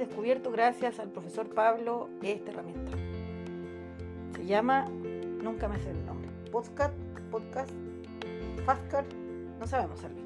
descubierto 0.00 0.50
gracias 0.50 0.98
al 0.98 1.10
profesor 1.10 1.46
Pablo 1.48 2.08
esta 2.22 2.50
herramienta. 2.50 2.92
Se 4.34 4.46
llama, 4.46 4.86
nunca 5.42 5.68
me 5.68 5.78
sé 5.78 5.90
el 5.90 6.06
nombre, 6.06 6.30
podcast, 6.50 6.94
podcast, 7.30 7.70
Fastcard, 8.64 9.06
no 9.58 9.66
sabemos 9.66 10.00
Salvi. 10.00 10.22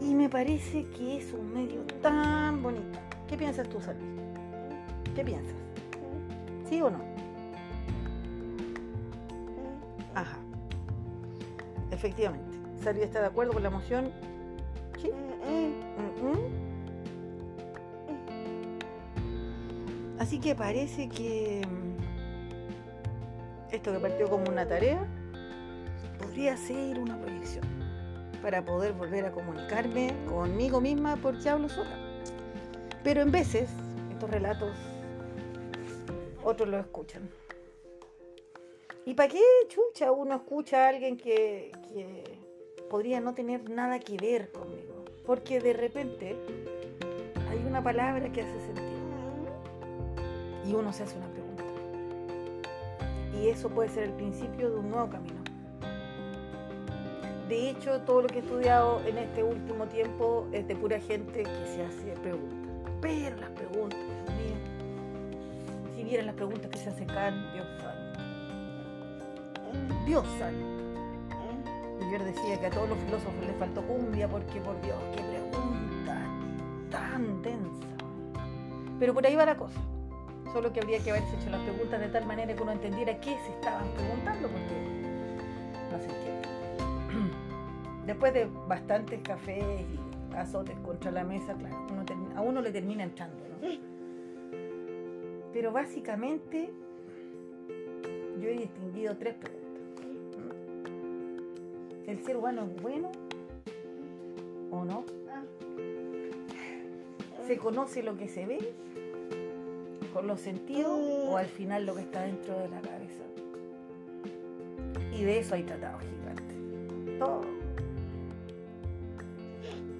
Y 0.00 0.14
me 0.14 0.28
parece 0.28 0.84
que 0.90 1.18
es 1.18 1.32
un 1.32 1.54
medio 1.54 1.82
tan 2.02 2.60
bonito. 2.60 2.98
¿Qué 3.28 3.36
piensas 3.36 3.68
tú, 3.68 3.80
Salvi? 3.80 4.04
¿Qué 5.14 5.24
piensas? 5.24 5.54
¿Sí 6.68 6.82
o 6.82 6.90
no? 6.90 6.98
Ajá. 10.14 10.38
Efectivamente. 11.92 12.58
Salvi 12.82 13.02
está 13.02 13.20
de 13.20 13.26
acuerdo 13.26 13.52
con 13.52 13.62
la 13.62 13.68
emoción. 13.68 14.10
Así 20.18 20.38
que 20.38 20.54
parece 20.54 21.08
que 21.08 21.62
mm, 21.66 21.92
esto 23.74 23.92
que 23.92 23.98
partió 23.98 24.28
como 24.28 24.48
una 24.48 24.66
tarea 24.66 25.06
podría 26.18 26.56
ser 26.56 26.98
una 26.98 27.18
proyección 27.20 27.64
para 28.42 28.64
poder 28.64 28.92
volver 28.92 29.24
a 29.24 29.32
comunicarme 29.32 30.14
conmigo 30.28 30.80
misma 30.80 31.16
porque 31.16 31.48
hablo 31.48 31.68
sola. 31.68 31.96
Pero 33.02 33.22
en 33.22 33.30
veces 33.30 33.70
estos 34.10 34.30
relatos 34.30 34.76
otros 36.44 36.68
los 36.68 36.80
escuchan. 36.80 37.28
¿Y 39.04 39.14
para 39.14 39.28
qué 39.28 39.40
chucha 39.68 40.12
uno 40.12 40.36
escucha 40.36 40.86
a 40.86 40.88
alguien 40.90 41.16
que, 41.16 41.72
que 41.92 42.38
podría 42.88 43.20
no 43.20 43.34
tener 43.34 43.68
nada 43.68 43.98
que 43.98 44.16
ver 44.16 44.52
conmigo? 44.52 45.04
Porque 45.26 45.60
de 45.60 45.72
repente 45.72 46.36
hay 47.50 47.58
una 47.66 47.82
palabra 47.82 48.30
que 48.30 48.42
hace 48.42 48.60
sentido 48.60 48.91
y 50.66 50.74
uno 50.74 50.92
se 50.92 51.02
hace 51.02 51.18
una 51.18 51.28
pregunta. 51.28 51.62
Y 53.40 53.48
eso 53.48 53.68
puede 53.68 53.88
ser 53.88 54.04
el 54.04 54.12
principio 54.12 54.70
de 54.70 54.76
un 54.78 54.90
nuevo 54.90 55.08
camino. 55.08 55.42
De 57.48 57.70
hecho, 57.70 58.00
todo 58.02 58.22
lo 58.22 58.28
que 58.28 58.36
he 58.38 58.42
estudiado 58.42 59.00
en 59.04 59.18
este 59.18 59.42
último 59.42 59.86
tiempo 59.86 60.46
es 60.52 60.66
de 60.68 60.76
pura 60.76 61.00
gente 61.00 61.42
que 61.42 61.66
se 61.66 61.82
hace 61.82 62.12
preguntas. 62.20 62.58
Pero 63.00 63.36
las 63.36 63.50
preguntas, 63.50 63.98
Dios 64.26 64.72
si 65.96 66.04
vieran 66.04 66.26
las 66.26 66.34
preguntas 66.34 66.70
que 66.70 66.78
se 66.78 66.90
hacen 66.90 67.06
Kant, 67.06 67.52
Dios 67.52 67.66
santo. 67.80 68.20
Dios 70.06 70.26
santo. 70.38 70.82
Yo 72.10 72.24
decía 72.24 72.60
que 72.60 72.66
a 72.66 72.70
todos 72.70 72.88
los 72.88 72.98
filósofos 72.98 73.46
les 73.46 73.56
faltó 73.56 73.82
cumbia 73.82 74.28
porque, 74.28 74.60
por 74.60 74.80
Dios, 74.82 74.96
qué 75.14 75.22
pregunta 75.22 76.26
tan 76.90 77.42
densa. 77.42 77.86
Pero 78.98 79.14
por 79.14 79.26
ahí 79.26 79.34
va 79.34 79.46
la 79.46 79.56
cosa. 79.56 79.80
Solo 80.52 80.72
que 80.72 80.80
habría 80.80 80.98
que 80.98 81.10
haberse 81.10 81.34
hecho 81.36 81.50
las 81.50 81.62
preguntas 81.62 82.00
de 82.00 82.08
tal 82.08 82.26
manera 82.26 82.54
que 82.54 82.62
uno 82.62 82.72
entendiera 82.72 83.18
qué 83.20 83.38
se 83.38 83.52
estaban 83.52 83.88
preguntando, 83.94 84.48
porque 84.48 84.74
no 85.90 85.98
se 85.98 86.04
entiende. 86.14 86.48
Después 88.06 88.34
de 88.34 88.48
bastantes 88.68 89.20
cafés 89.22 89.62
y 89.62 90.36
azotes 90.36 90.76
contra 90.80 91.10
la 91.10 91.24
mesa, 91.24 91.54
claro, 91.54 91.76
a 92.36 92.40
uno 92.42 92.60
le 92.60 92.70
termina 92.70 93.04
entrando, 93.04 93.36
¿no? 93.48 93.52
Pero 95.52 95.72
básicamente 95.72 96.70
yo 98.40 98.48
he 98.48 98.58
distinguido 98.58 99.16
tres 99.16 99.34
preguntas. 99.34 99.62
¿El 102.06 102.22
ser 102.24 102.36
humano 102.36 102.64
es 102.64 102.82
bueno 102.82 103.10
o 104.70 104.84
no? 104.84 105.04
¿Se 107.46 107.56
conoce 107.56 108.02
lo 108.02 108.16
que 108.16 108.28
se 108.28 108.46
ve? 108.46 108.74
Con 110.12 110.26
los 110.26 110.40
sentidos 110.40 110.92
o 111.28 111.36
al 111.36 111.46
final 111.46 111.86
lo 111.86 111.94
que 111.94 112.02
está 112.02 112.22
dentro 112.22 112.58
de 112.58 112.68
la 112.68 112.80
cabeza. 112.80 113.22
Y 115.12 115.24
de 115.24 115.38
eso 115.38 115.54
hay 115.54 115.62
tratado 115.62 115.98
gigante. 115.98 117.18
Todo. 117.18 117.42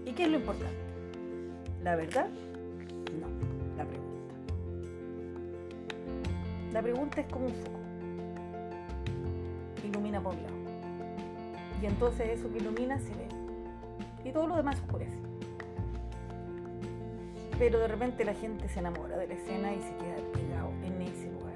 ¿Y 0.04 0.12
qué 0.12 0.24
es 0.24 0.28
lo 0.28 0.36
importante? 0.36 0.74
¿La 1.82 1.96
verdad? 1.96 2.28
No, 3.20 3.28
la 3.76 3.84
pregunta. 3.84 4.34
La 6.72 6.82
pregunta 6.82 7.20
es 7.20 7.26
como 7.28 7.46
un 7.46 7.54
foco. 7.54 7.78
Ilumina 9.84 10.22
por 10.22 10.34
lado. 10.34 10.54
Y 11.80 11.86
entonces 11.86 12.38
eso 12.38 12.50
que 12.52 12.58
ilumina 12.58 12.98
se 12.98 13.10
ve. 13.14 13.28
Y 14.24 14.32
todo 14.32 14.46
lo 14.46 14.56
demás 14.56 14.80
oscurece 14.80 15.31
pero 17.62 17.78
de 17.78 17.86
repente 17.86 18.24
la 18.24 18.34
gente 18.34 18.68
se 18.68 18.80
enamora 18.80 19.16
de 19.16 19.28
la 19.28 19.34
escena 19.34 19.72
y 19.72 19.80
se 19.80 19.94
queda 19.94 20.16
pegado 20.32 20.70
en 20.82 21.00
ese 21.00 21.30
lugar. 21.30 21.54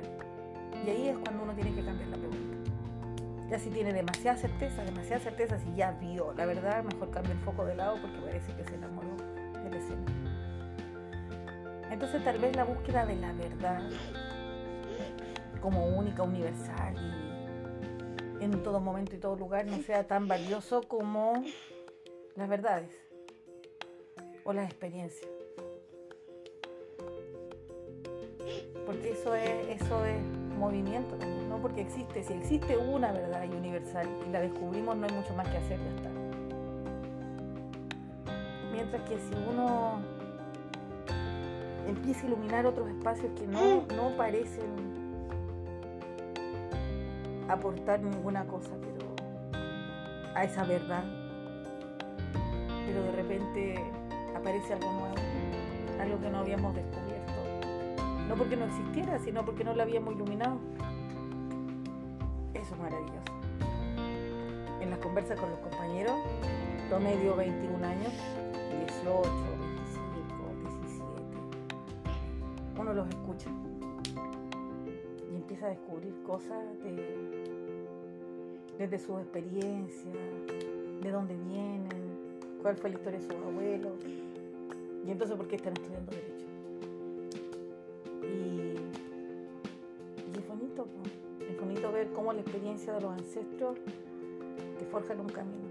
Y 0.87 0.91
ahí 0.91 1.09
es 1.09 1.19
cuando 1.19 1.43
uno 1.43 1.53
tiene 1.53 1.75
que 1.75 1.85
cambiar 1.85 2.09
la 2.11 2.17
pregunta. 2.17 2.71
Ya 3.51 3.59
si 3.59 3.71
tiene 3.71 3.93
demasiada 3.93 4.39
certeza, 4.39 4.85
demasiada 4.85 5.21
certeza, 5.21 5.59
si 5.59 5.75
ya 5.75 5.91
vio 5.91 6.33
la 6.35 6.47
verdad, 6.47 6.85
mejor 6.85 7.11
cambia 7.11 7.33
el 7.33 7.41
foco 7.41 7.65
de 7.65 7.75
lado 7.75 7.97
porque 8.01 8.19
parece 8.19 8.55
que 8.55 8.63
se 8.63 8.77
enamoró 8.77 9.17
de 9.65 9.69
la 9.69 9.77
escena. 9.79 10.05
Entonces 11.91 12.23
tal 12.23 12.39
vez 12.39 12.55
la 12.55 12.63
búsqueda 12.63 13.05
de 13.05 13.17
la 13.17 13.33
verdad 13.33 13.83
como 15.61 15.89
única, 15.89 16.23
universal 16.23 16.95
y 18.41 18.45
en 18.45 18.63
todo 18.63 18.79
momento 18.79 19.17
y 19.17 19.19
todo 19.19 19.35
lugar 19.35 19.67
no 19.67 19.79
sea 19.79 20.07
tan 20.07 20.29
valioso 20.29 20.83
como 20.83 21.43
las 22.37 22.49
verdades 22.49 22.95
o 24.45 24.53
las 24.53 24.67
experiencias. 24.67 25.36
Eso 29.27 29.35
es, 29.35 29.83
eso 29.83 30.05
es 30.05 30.23
movimiento 30.57 31.17
también, 31.17 31.49
¿no? 31.49 31.59
Porque 31.59 31.81
existe, 31.81 32.23
si 32.23 32.35
existe 32.35 32.77
una 32.77 33.11
verdad 33.11 33.45
universal 33.45 34.09
y 34.25 34.31
la 34.31 34.41
descubrimos, 34.41 34.97
no 34.97 35.07
hay 35.07 35.13
mucho 35.13 35.35
más 35.35 35.49
que 35.49 35.57
hacer, 35.57 35.81
ya 35.81 35.97
está. 35.97 36.11
Mientras 38.73 39.03
que 39.03 39.19
si 39.19 39.35
uno 39.51 40.01
empieza 41.89 42.23
a 42.23 42.27
iluminar 42.27 42.67
otros 42.67 42.89
espacios 42.89 43.33
que 43.37 43.49
no, 43.49 43.85
no 43.97 44.17
parecen 44.17 44.71
aportar 47.49 48.01
ninguna 48.01 48.45
cosa, 48.45 48.71
pero 48.81 49.07
a 50.37 50.45
esa 50.45 50.65
verdad, 50.65 51.03
pero 52.87 53.03
de 53.03 53.13
repente 53.13 53.75
aparece 54.37 54.75
algo 54.75 54.93
nuevo, 54.93 55.15
algo 56.01 56.21
que 56.21 56.31
no 56.31 56.39
habíamos 56.39 56.75
descubierto 56.77 57.06
no 58.29 58.35
porque 58.35 58.57
no 58.57 58.65
existiera, 58.67 59.19
sino 59.19 59.45
porque 59.45 59.65
no 59.65 59.75
la 59.75 59.85
habíamos 59.85 60.15
iluminado. 60.15 60.59
Eso 62.55 62.75
es 62.75 62.81
maravilloso. 62.81 63.33
En 64.81 64.91
las 64.91 64.99
conversas 64.99 65.39
con 65.39 65.51
los 65.51 65.59
compañeros, 65.61 66.15
promedio 66.89 67.37
21 67.37 67.87
años, 67.87 68.13
18, 68.87 69.23
25, 69.23 69.31
17, 70.63 71.05
uno 72.79 72.93
los 72.95 73.09
escucha 73.09 73.51
y 75.33 75.37
empieza 75.37 75.67
a 75.67 75.71
descubrir 75.71 76.15
cosas 76.23 76.65
desde 78.79 78.99
su 78.99 79.19
experiencia, 79.19 80.13
de 81.03 81.11
dónde 81.11 81.35
vienen, 81.35 82.17
cuál 82.63 82.77
fue 82.77 82.91
la 82.91 82.97
historia 82.97 83.19
de 83.19 83.25
sus 83.25 83.35
abuelos 83.35 83.93
y 85.07 85.11
entonces 85.11 85.37
por 85.37 85.47
qué 85.49 85.57
están 85.57 85.73
estudiando 85.75 86.13
derecho. 86.13 86.36
La 92.33 92.41
experiencia 92.41 92.93
de 92.95 93.01
los 93.01 93.13
ancestros 93.13 93.79
te 94.79 94.85
forjan 94.87 95.21
un 95.21 95.29
camino. 95.29 95.69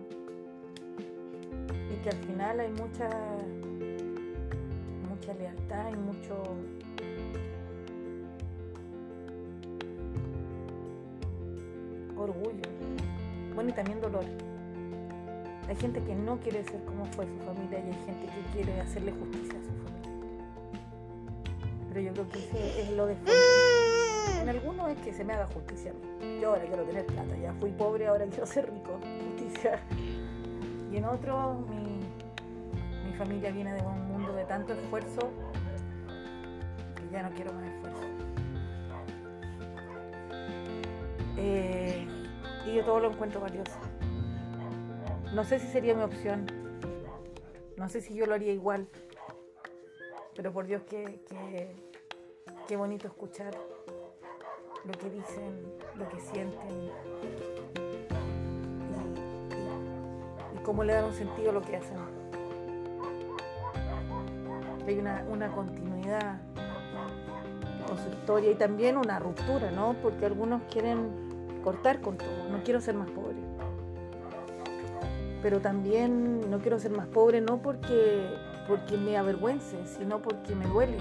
Y 1.92 2.04
que 2.04 2.10
al 2.10 2.18
final 2.18 2.60
hay 2.60 2.72
mucha, 2.72 3.10
mucha 5.10 5.34
lealtad 5.34 5.94
y 5.94 5.98
mucho 5.98 6.44
orgullo. 12.18 12.64
Bueno, 13.54 13.70
y 13.70 13.74
también 13.74 14.02
dolor. 14.02 14.26
Hay 15.68 15.76
gente 15.76 16.02
que 16.04 16.16
no 16.16 16.40
quiere 16.40 16.64
ser 16.64 16.84
como 16.86 17.06
fue 17.06 17.26
su 17.26 17.38
familia 17.40 17.80
y 17.80 17.88
hay 17.88 18.06
gente 18.06 18.28
que 18.28 18.42
quiere 18.54 18.82
hacerle 18.82 19.12
justicia 19.14 19.60
a 19.60 19.64
su 19.64 19.70
familia. 19.70 19.96
Pero 21.90 22.02
yo 22.02 22.14
creo 22.14 22.30
que 22.30 22.40
ese 22.40 22.82
es 22.82 22.92
lo 22.92 23.08
de 23.08 23.16
en 24.28 24.50
algunos 24.50 24.90
es 24.92 24.98
que 25.00 25.14
se 25.14 25.24
me 25.24 25.34
haga 25.34 25.48
justicia. 25.48 25.94
Yo 26.42 26.50
ahora 26.50 26.66
quiero 26.66 26.84
tener 26.84 27.06
plata, 27.06 27.36
ya 27.38 27.54
fui 27.54 27.72
pobre, 27.72 28.08
ahora 28.08 28.26
quiero 28.26 28.46
ser 28.46 28.72
rico. 28.72 29.00
Justicia. 29.30 29.80
Y 30.92 30.98
en 30.98 31.06
otros, 31.06 31.68
mi, 31.70 33.14
familia 33.18 33.50
viene 33.50 33.74
de 33.74 33.82
un 33.82 34.08
mundo 34.10 34.34
de 34.34 34.44
tanto 34.44 34.74
esfuerzo 34.74 35.30
que 36.96 37.14
ya 37.14 37.24
no 37.24 37.34
quiero 37.34 37.54
más 37.54 37.66
esfuerzo. 37.66 38.02
Eh, 41.38 42.06
y 42.66 42.76
yo 42.76 42.84
todo 42.84 43.00
lo 43.00 43.12
encuentro 43.12 43.40
valioso. 43.40 43.80
No 45.34 45.46
sé 45.46 45.60
si 45.60 45.68
sería 45.68 45.96
mi 45.96 46.04
opción. 46.04 46.46
No 47.78 47.88
sé 47.88 48.02
si 48.02 48.16
yo 48.16 48.26
lo 48.26 48.34
haría 48.34 48.52
igual. 48.52 48.90
Pero 50.36 50.52
por 50.52 50.66
Dios, 50.66 50.82
qué, 50.90 51.22
qué 52.68 52.76
bonito 52.76 53.08
escuchar 53.08 53.56
lo 54.86 54.94
que 54.94 55.10
dicen, 55.10 55.54
lo 55.96 56.08
que 56.10 56.20
sienten 56.20 56.72
y, 56.72 56.92
cómo 60.64 60.84
le 60.84 60.94
dan 60.94 61.06
un 61.06 61.14
sentido 61.14 61.52
a 61.52 61.54
lo 61.54 61.62
que 61.62 61.78
hacen. 61.78 61.98
Hay 64.88 64.98
una, 64.98 65.24
una 65.30 65.52
continuidad 65.52 66.40
con 67.88 67.98
su 67.98 68.10
historia 68.10 68.52
y 68.52 68.56
también 68.56 68.98
una 68.98 69.20
ruptura, 69.20 69.70
¿no? 69.72 69.96
Porque 70.02 70.26
algunos 70.26 70.64
quieren 70.72 71.60
cortar 71.64 72.02
con 72.02 72.18
todo, 72.18 72.50
no 72.52 72.64
quiero 72.64 72.82
ser 72.82 72.96
más 72.96 73.10
pobre. 73.12 73.36
Pero 75.42 75.60
también 75.62 76.50
no 76.50 76.60
quiero 76.60 76.80
ser 76.80 76.92
más 76.92 77.08
pobre 77.08 77.42
no 77.42 77.62
porque, 77.62 78.28
porque 78.68 78.98
me 78.98 79.18
avergüence, 79.18 79.86
sino 79.86 80.20
porque 80.20 80.56
me 80.56 80.66
duele. 80.66 80.98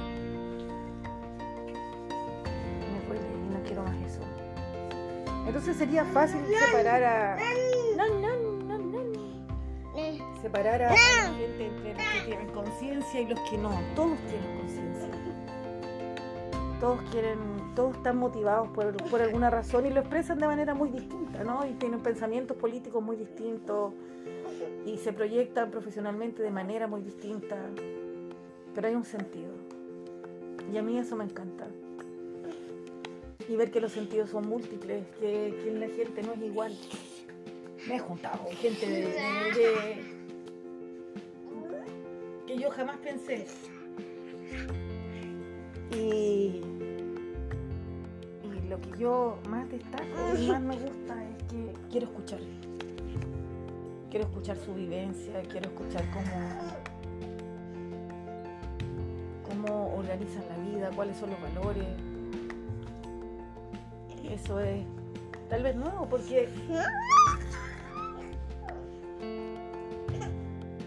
Entonces 5.54 5.76
sería 5.76 6.04
fácil 6.06 6.40
separar 6.48 7.04
a... 7.04 7.38
No, 7.96 8.08
no, 8.18 8.36
no, 8.64 8.76
no. 8.76 10.42
Separar 10.42 10.82
a 10.82 10.90
la 10.90 10.96
gente 10.96 11.66
entre 11.66 11.94
los 11.94 12.02
que 12.02 12.20
tienen 12.26 12.48
conciencia 12.48 13.20
y 13.20 13.26
los 13.26 13.38
que 13.48 13.58
no. 13.58 13.70
Todos 13.94 14.18
tienen 14.28 14.58
conciencia 14.58 15.08
todos 16.80 17.00
quieren, 17.12 17.38
todos 17.76 17.96
están 17.96 18.16
motivados 18.16 18.68
por, 18.70 18.96
por, 19.08 19.22
alguna 19.22 19.48
razón 19.48 19.86
y 19.86 19.90
lo 19.90 20.00
expresan 20.00 20.40
de 20.40 20.48
manera 20.48 20.74
muy 20.74 20.90
distinta, 20.90 21.44
¿no? 21.44 21.64
Y 21.64 21.74
tienen 21.74 22.00
pensamientos 22.00 22.56
políticos 22.56 23.02
muy 23.02 23.16
distintos 23.16 23.94
y 24.84 24.98
se 24.98 25.12
proyectan 25.12 25.70
profesionalmente 25.70 26.42
de 26.42 26.50
manera 26.50 26.88
muy 26.88 27.00
distinta, 27.00 27.56
pero 28.74 28.88
hay 28.88 28.96
un 28.96 29.04
sentido. 29.04 29.52
Y 30.70 30.76
a 30.76 30.82
mí 30.82 30.98
eso 30.98 31.14
me 31.14 31.24
encanta. 31.24 31.68
Y 33.48 33.56
ver 33.56 33.70
que 33.70 33.80
los 33.80 33.92
sentidos 33.92 34.30
son 34.30 34.48
múltiples, 34.48 35.04
que, 35.20 35.54
que 35.62 35.72
la 35.72 35.88
gente 35.88 36.22
no 36.22 36.32
es 36.32 36.42
igual. 36.42 36.76
Me 37.86 37.96
he 37.96 37.98
juntado 37.98 38.38
gente 38.60 38.88
de 38.88 40.14
que 42.46 42.58
yo 42.58 42.70
jamás 42.70 42.96
pensé. 42.98 43.46
Y, 45.92 46.60
y, 48.42 48.68
lo 48.68 48.80
que 48.80 48.98
yo 48.98 49.38
más 49.48 49.68
destaco 49.70 50.36
y 50.38 50.48
más 50.48 50.60
me 50.60 50.76
gusta 50.76 51.24
es 51.24 51.42
que 51.44 51.72
quiero 51.90 52.06
escuchar. 52.06 52.40
Quiero 54.10 54.26
escuchar 54.26 54.56
su 54.56 54.74
vivencia, 54.74 55.42
quiero 55.42 55.70
escuchar 55.70 56.04
cómo, 56.12 56.26
cómo 59.48 59.96
organizan 59.96 60.44
la 60.48 60.56
vida, 60.58 60.90
cuáles 60.94 61.16
son 61.16 61.30
los 61.30 61.40
valores. 61.40 62.13
Eso 64.34 64.58
es 64.58 64.84
tal 65.48 65.62
vez 65.62 65.76
nuevo 65.76 66.08
porque 66.08 66.48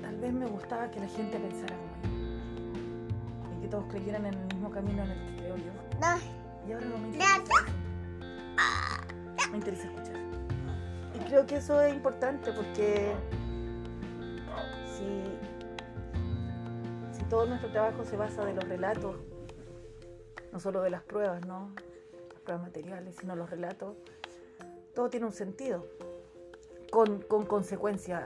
tal 0.01 0.17
vez 0.17 0.33
me 0.33 0.45
gustaba 0.47 0.91
que 0.91 0.99
la 0.99 1.07
gente 1.07 1.39
pensara 1.39 1.73
como 1.77 3.49
yo 3.49 3.57
y 3.57 3.61
que 3.61 3.67
todos 3.69 3.85
creyeran 3.85 4.25
en 4.25 4.33
el 4.33 4.45
mismo 4.47 4.69
camino 4.69 5.01
en 5.01 5.11
el 5.11 5.25
que 5.27 5.41
creo 5.41 5.55
yo. 5.55 5.71
Y 6.67 6.73
ahora 6.73 6.85
no 6.87 6.97
me 6.97 7.07
interesa. 7.07 7.43
Me 9.49 9.57
interesa 9.57 9.87
escuchar. 9.87 10.17
Y 11.15 11.19
creo 11.19 11.45
que 11.45 11.55
eso 11.55 11.81
es 11.81 11.93
importante 11.93 12.51
porque 12.51 13.13
si, 14.97 15.23
si 17.17 17.23
todo 17.29 17.45
nuestro 17.45 17.71
trabajo 17.71 18.03
se 18.03 18.17
basa 18.17 18.43
de 18.43 18.55
los 18.55 18.65
relatos, 18.65 19.15
no 20.51 20.59
solo 20.59 20.81
de 20.81 20.89
las 20.89 21.03
pruebas, 21.03 21.45
¿no? 21.45 21.71
Pruebas 22.47 22.67
materiales, 22.67 23.13
sino 23.19 23.35
los 23.35 23.49
relatos, 23.49 23.97
todo 24.95 25.09
tiene 25.09 25.25
un 25.25 25.33
sentido, 25.33 25.85
con, 26.89 27.19
con 27.23 27.45
consecuencias 27.45 28.23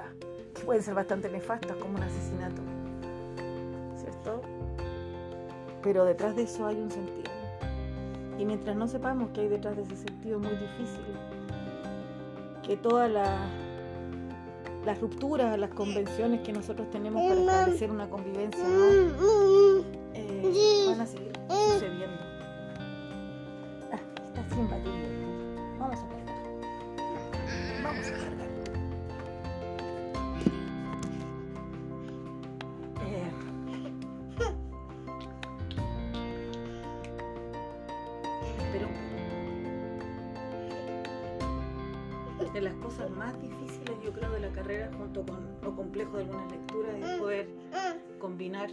que 0.53 0.61
pueden 0.61 0.83
ser 0.83 0.93
bastante 0.93 1.27
nefastas, 1.27 1.75
como 1.77 1.97
un 1.97 2.03
asesinato, 2.03 2.61
¿cierto? 3.99 4.43
Pero 5.81 6.05
detrás 6.05 6.35
de 6.35 6.43
eso 6.43 6.67
hay 6.67 6.75
un 6.75 6.91
sentido. 6.91 7.31
Y 8.37 8.45
mientras 8.45 8.75
no 8.75 8.87
sepamos 8.87 9.31
qué 9.33 9.41
hay 9.41 9.47
detrás 9.47 9.75
de 9.75 9.81
ese 9.81 9.97
sentido, 9.97 10.39
es 10.39 10.43
muy 10.47 10.55
difícil 10.55 11.17
que 12.61 12.77
todas 12.77 13.09
las, 13.09 13.39
las 14.85 15.01
rupturas, 15.01 15.57
las 15.57 15.71
convenciones 15.71 16.41
que 16.41 16.53
nosotros 16.53 16.91
tenemos 16.91 17.23
para 17.27 17.41
establecer 17.41 17.89
una 17.89 18.07
convivencia, 18.07 18.63
¿no? 18.63 19.90
Sin. 24.53 24.67
Vamos 25.79 25.99
a 25.99 26.07
cargar. 26.07 26.35
Vamos 27.83 28.07
a 28.07 28.11
cargar. 28.11 28.47
Eh, 33.03 33.31
pero 38.71 38.87
de 42.53 42.61
las 42.61 42.73
cosas 42.75 43.09
más 43.11 43.41
difíciles 43.41 43.97
yo 44.03 44.11
creo 44.11 44.31
de 44.31 44.39
la 44.41 44.49
carrera 44.49 44.91
junto 44.97 45.25
con 45.25 45.47
lo 45.61 45.75
complejo 45.75 46.17
de 46.17 46.23
algunas 46.23 46.51
lecturas 46.51 46.95
es 46.95 47.19
poder 47.19 47.47
combinar 48.19 48.69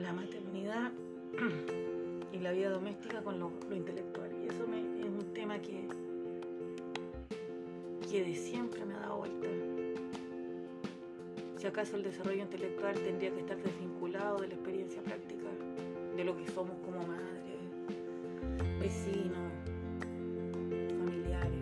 la 0.00 0.12
maternidad 0.12 0.92
la 2.44 2.52
vida 2.52 2.68
doméstica 2.68 3.22
con 3.22 3.40
lo, 3.40 3.50
lo 3.70 3.74
intelectual 3.74 4.30
y 4.44 4.48
eso 4.48 4.66
me, 4.66 4.80
es 5.00 5.06
un 5.06 5.32
tema 5.32 5.58
que 5.60 5.88
que 8.10 8.22
de 8.22 8.34
siempre 8.34 8.84
me 8.84 8.92
ha 8.92 8.98
dado 8.98 9.16
vuelta 9.16 9.48
si 11.56 11.66
acaso 11.66 11.96
el 11.96 12.02
desarrollo 12.02 12.42
intelectual 12.42 12.94
tendría 12.96 13.32
que 13.32 13.40
estar 13.40 13.56
desvinculado 13.56 14.40
de 14.40 14.48
la 14.48 14.54
experiencia 14.54 15.02
práctica 15.02 15.46
de 16.14 16.22
lo 16.22 16.36
que 16.36 16.46
somos 16.48 16.76
como 16.84 16.98
madres 17.06 17.58
vecinos 18.78 19.38
familiares 20.98 21.60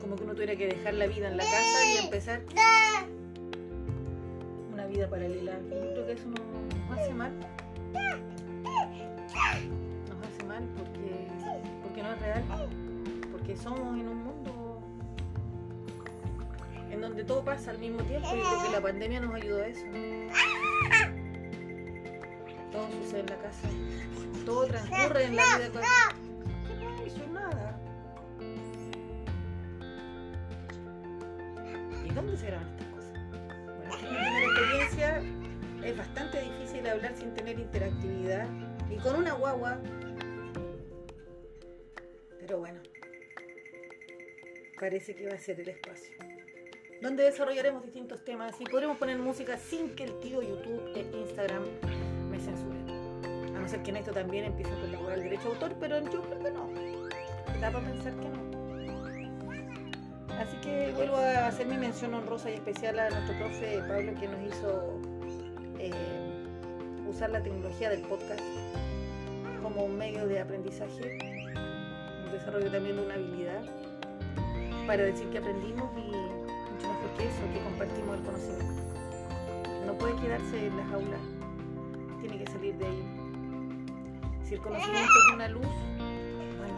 como 0.00 0.14
que 0.14 0.22
uno 0.22 0.34
tuviera 0.34 0.54
que 0.54 0.68
dejar 0.68 0.94
la 0.94 1.08
vida 1.08 1.28
en 1.28 1.36
la 1.36 1.42
casa 1.42 1.94
y 1.94 2.04
empezar 2.04 2.42
una 4.72 4.86
vida 4.86 5.10
paralela. 5.10 5.58
Yo 5.68 5.92
creo 5.94 6.06
que 6.06 6.12
eso 6.12 6.28
nos 6.28 6.98
hace 6.98 7.12
mal. 7.12 7.32
Porque 11.96 12.02
no 12.02 12.14
es 12.14 12.20
real. 12.20 12.68
Porque 13.32 13.56
somos 13.56 13.98
en 13.98 14.08
un 14.08 14.24
mundo 14.24 14.82
en 16.90 17.00
donde 17.00 17.24
todo 17.24 17.42
pasa 17.42 17.70
al 17.70 17.78
mismo 17.78 18.02
tiempo 18.02 18.28
y 18.34 18.40
creo 18.40 18.62
que 18.64 18.70
la 18.70 18.80
pandemia 18.80 19.20
nos 19.20 19.34
ayudó 19.34 19.62
a 19.62 19.66
eso. 19.66 19.86
Todo 22.70 22.88
sucede 23.02 23.20
en 23.20 23.26
la 23.26 23.36
casa. 23.36 23.68
Todo 24.44 24.66
transcurre 24.66 25.24
en 25.24 25.36
la 25.36 25.42
vida. 25.56 25.82
¿Y 32.04 32.10
dónde 32.10 32.36
se 32.36 32.46
graban 32.46 32.68
estas 32.68 32.88
cosas? 32.88 33.12
Bueno, 33.76 33.94
esta 33.94 34.06
es 34.06 34.12
mi 34.12 34.18
primera 34.18 34.46
experiencia. 34.46 35.22
Es 35.82 35.96
bastante 35.96 36.42
difícil 36.42 36.86
hablar 36.86 37.14
sin 37.16 37.34
tener 37.34 37.58
interactividad. 37.58 38.46
Y 38.90 38.96
con 38.96 39.16
una 39.16 39.32
guagua. 39.32 39.78
Pero 42.46 42.60
bueno. 42.60 42.78
Parece 44.78 45.16
que 45.16 45.26
va 45.26 45.34
a 45.34 45.38
ser 45.38 45.58
el 45.58 45.68
espacio. 45.68 46.14
Donde 47.02 47.24
desarrollaremos 47.24 47.82
distintos 47.82 48.24
temas 48.24 48.54
y 48.60 48.64
podremos 48.64 48.98
poner 48.98 49.18
música 49.18 49.58
sin 49.58 49.96
que 49.96 50.04
el 50.04 50.20
tío 50.20 50.42
YouTube 50.42 50.92
e 50.94 51.00
Instagram 51.16 51.64
me 52.30 52.38
censuren. 52.38 52.88
A 53.56 53.58
no 53.58 53.68
ser 53.68 53.82
que 53.82 53.90
en 53.90 53.96
esto 53.96 54.12
también 54.12 54.44
empiece 54.44 54.70
con 54.70 54.92
la 54.92 55.10
del 55.10 55.24
derecho 55.24 55.42
de 55.42 55.48
autor, 55.48 55.74
pero 55.80 55.98
yo 56.04 56.22
creo 56.22 56.38
que 56.38 56.50
no. 56.52 56.70
Da 57.60 57.72
para 57.72 57.84
pensar 57.84 58.12
que 58.14 58.28
no. 58.28 58.46
Así 60.38 60.56
que 60.58 60.92
vuelvo 60.94 61.16
a 61.16 61.48
hacer 61.48 61.66
mi 61.66 61.78
mención 61.78 62.14
honrosa 62.14 62.48
y 62.48 62.54
especial 62.54 62.96
a 63.00 63.10
nuestro 63.10 63.36
profe 63.38 63.78
Pablo 63.88 64.14
que 64.20 64.28
nos 64.28 64.54
hizo 64.54 65.00
eh, 65.80 65.90
usar 67.08 67.30
la 67.30 67.42
tecnología 67.42 67.90
del 67.90 68.02
podcast 68.02 68.44
como 69.66 69.84
un 69.84 69.98
medio 69.98 70.28
de 70.28 70.38
aprendizaje, 70.38 71.35
desarrollo 72.38 72.70
también 72.70 72.98
una 72.98 73.14
habilidad 73.14 73.62
para 74.86 75.04
decir 75.04 75.28
que 75.30 75.38
aprendimos 75.38 75.90
y 75.96 76.10
mucho 76.10 76.88
mejor 76.88 77.10
que 77.16 77.24
eso, 77.24 77.40
que 77.52 77.60
compartimos 77.64 78.16
el 78.18 78.22
conocimiento. 78.24 78.82
No 79.86 79.94
puede 79.94 80.16
quedarse 80.16 80.66
en 80.66 80.76
las 80.76 80.92
aulas, 80.92 81.20
tiene 82.20 82.38
que 82.38 82.50
salir 82.50 82.74
de 82.76 82.86
ahí. 82.86 83.04
Si 84.44 84.54
el 84.54 84.60
conocimiento 84.60 85.12
es 85.28 85.34
una 85.34 85.48
luz, 85.48 85.66
bueno, 86.58 86.74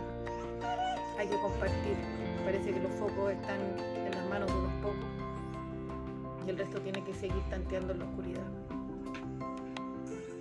hay 1.18 1.26
que 1.26 1.36
compartir. 1.40 1.96
Parece 2.44 2.72
que 2.72 2.80
los 2.80 2.92
focos 2.92 3.32
están 3.32 3.60
en 4.06 4.10
las 4.12 4.28
manos 4.30 4.50
de 4.50 4.58
unos 4.58 4.72
pocos 4.74 5.06
y 6.46 6.50
el 6.50 6.56
resto 6.56 6.80
tiene 6.80 7.02
que 7.04 7.12
seguir 7.12 7.42
tanteando 7.50 7.92
en 7.92 7.98
la 7.98 8.04
oscuridad. 8.06 8.77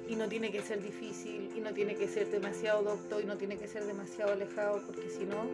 Y 0.08 0.16
no 0.16 0.28
tiene 0.30 0.52
que 0.52 0.62
ser 0.62 0.82
difícil 0.82 1.52
y 1.56 1.60
no 1.60 1.74
tiene 1.74 1.96
que 1.96 2.08
ser 2.08 2.30
demasiado 2.30 2.84
docto 2.84 3.20
y 3.20 3.26
no 3.26 3.38
tiene 3.38 3.58
que 3.58 3.68
ser 3.68 3.86
demasiado 3.86 4.34
alejado 4.34 4.82
porque 4.86 5.10
si 5.10 5.26
no 5.26 5.46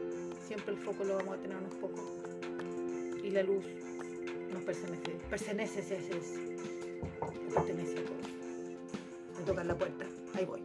siempre 0.47 0.73
el 0.73 0.79
foco 0.79 1.03
lo 1.03 1.17
vamos 1.17 1.37
a 1.37 1.41
tener 1.41 1.57
unos 1.57 1.73
pocos 1.75 2.03
y 3.23 3.29
la 3.31 3.43
luz 3.43 3.65
nos 4.51 4.63
pertenece 4.63 5.11
pertenece 5.29 5.79
ese 5.79 5.97
es 5.97 6.39
pertenece 7.53 7.99
a 7.99 8.05
todos 8.05 9.39
me 9.39 9.45
tocan 9.45 9.67
la 9.67 9.75
puerta 9.75 10.05
ahí 10.35 10.45
voy 10.45 10.61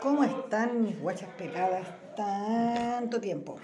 ¿Cómo 0.00 0.22
están 0.22 0.82
mis 0.82 0.98
guachas 1.00 1.28
peladas 1.36 1.86
tanto 2.16 3.20
tiempo? 3.20 3.58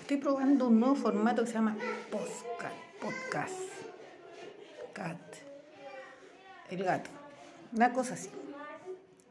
Estoy 0.00 0.16
probando 0.16 0.68
un 0.68 0.80
nuevo 0.80 0.94
formato 0.94 1.42
que 1.42 1.48
se 1.48 1.54
llama 1.54 1.76
podcast. 2.10 2.59
Podcast. 3.30 3.54
Cat. 4.92 5.16
El 6.68 6.82
gato. 6.82 7.10
Una 7.72 7.92
cosa 7.92 8.14
así. 8.14 8.28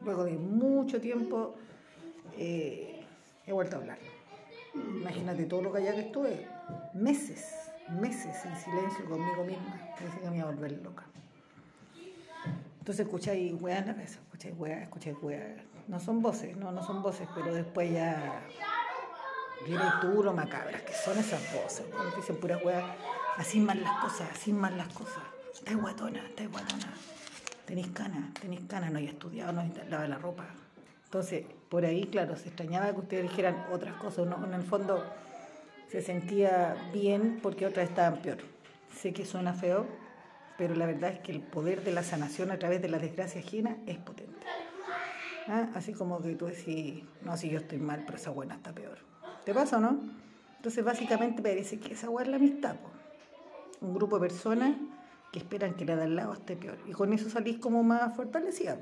Luego 0.00 0.24
de 0.24 0.32
mucho 0.38 1.02
tiempo 1.02 1.54
eh, 2.38 3.04
he 3.46 3.52
vuelto 3.52 3.76
a 3.76 3.80
hablar. 3.80 3.98
Imagínate 4.74 5.44
todo 5.44 5.60
lo 5.60 5.70
callada 5.70 5.96
que 5.96 6.06
estuve. 6.06 6.48
Meses, 6.94 7.54
meses 8.00 8.42
en 8.46 8.56
silencio 8.56 9.04
conmigo 9.04 9.44
misma. 9.44 9.78
Me 10.00 10.20
que 10.22 10.30
me 10.30 10.36
iba 10.38 10.48
a 10.48 10.50
volver 10.50 10.80
loca. 10.82 11.04
Entonces 12.78 13.04
escucháis 13.04 13.52
weá 13.60 13.80
en 13.80 13.88
la 13.88 13.94
cabeza, 13.94 14.18
escucháis 14.20 14.54
weá, 14.56 14.82
escucháis 14.82 15.16
weá. 15.20 15.56
No 15.88 16.00
son 16.00 16.22
voces, 16.22 16.56
no, 16.56 16.72
no 16.72 16.82
son 16.82 17.02
voces, 17.02 17.28
pero 17.34 17.52
después 17.52 17.92
ya 17.92 18.46
viene 19.66 19.84
tú 20.00 20.22
lo 20.22 20.32
macabras 20.32 20.82
que 20.82 20.92
son 20.92 21.18
esas 21.18 21.40
voces, 21.52 21.86
dicen 22.16 22.36
puras 22.36 22.62
weas, 22.64 22.84
así 23.36 23.60
mal 23.60 23.80
las 23.82 23.98
cosas, 24.00 24.28
así 24.32 24.52
mal 24.52 24.76
las 24.76 24.88
cosas. 24.88 25.22
Estás 25.54 25.76
guatona, 25.76 26.26
estás 26.26 26.50
guatona. 26.50 26.92
Tenéis 27.66 27.88
canas, 27.88 28.34
tenéis 28.34 28.62
canas, 28.68 28.90
no 28.90 28.98
hay 28.98 29.06
estudiado, 29.06 29.52
no 29.52 29.60
hay 29.60 29.72
lavado 29.88 30.08
la 30.08 30.18
ropa. 30.18 30.46
Entonces, 31.04 31.44
por 31.68 31.84
ahí, 31.84 32.06
claro, 32.06 32.36
se 32.36 32.48
extrañaba 32.48 32.92
que 32.92 33.00
ustedes 33.00 33.22
dijeran 33.24 33.66
otras 33.72 33.94
cosas. 33.96 34.26
Uno, 34.26 34.44
en 34.44 34.54
el 34.54 34.62
fondo 34.62 35.04
se 35.88 36.02
sentía 36.02 36.90
bien 36.92 37.40
porque 37.42 37.66
otras 37.66 37.88
estaban 37.88 38.22
peor. 38.22 38.38
Sé 38.96 39.12
que 39.12 39.24
suena 39.24 39.52
feo, 39.52 39.86
pero 40.56 40.74
la 40.74 40.86
verdad 40.86 41.10
es 41.10 41.18
que 41.20 41.32
el 41.32 41.40
poder 41.40 41.82
de 41.84 41.92
la 41.92 42.02
sanación 42.02 42.50
a 42.50 42.58
través 42.58 42.80
de 42.80 42.88
la 42.88 42.98
desgracia 42.98 43.40
ajena 43.40 43.76
es 43.86 43.98
potente. 43.98 44.46
¿Ah? 45.48 45.68
Así 45.74 45.92
como 45.92 46.20
que 46.22 46.34
tú 46.34 46.46
decís, 46.46 47.02
no, 47.22 47.36
si 47.36 47.50
yo 47.50 47.58
estoy 47.58 47.78
mal, 47.78 48.02
pero 48.04 48.18
esa 48.18 48.30
buena 48.30 48.54
está 48.54 48.72
peor. 48.72 49.09
¿Te 49.50 49.54
pasa 49.54 49.78
o 49.78 49.80
no? 49.80 49.98
Entonces, 50.58 50.84
básicamente 50.84 51.42
parece 51.42 51.80
que 51.80 51.94
esa 51.94 52.06
es 52.20 52.28
la 52.28 52.36
amistad. 52.36 52.76
Un 53.80 53.94
grupo 53.94 54.20
de 54.20 54.28
personas 54.28 54.76
que 55.32 55.40
esperan 55.40 55.74
que 55.74 55.84
la 55.84 55.96
de 55.96 56.04
al 56.04 56.14
lado 56.14 56.34
esté 56.34 56.54
peor. 56.54 56.78
Y 56.86 56.92
con 56.92 57.12
eso 57.12 57.28
salís 57.28 57.58
como 57.58 57.82
más 57.82 58.14
fortalecida. 58.14 58.78